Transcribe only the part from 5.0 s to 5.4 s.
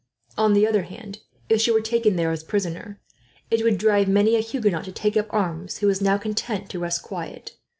up